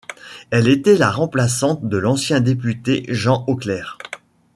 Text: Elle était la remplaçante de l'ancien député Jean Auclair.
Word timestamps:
Elle 0.49 0.67
était 0.67 0.95
la 0.97 1.11
remplaçante 1.11 1.85
de 1.87 1.95
l'ancien 1.95 2.39
député 2.39 3.05
Jean 3.09 3.43
Auclair. 3.45 3.99